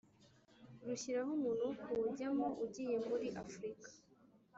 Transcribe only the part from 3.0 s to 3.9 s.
muri afurika